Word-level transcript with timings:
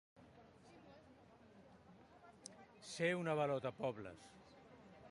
Ser 2.93 3.13
un 3.21 3.31
avalotapobles. 3.35 4.27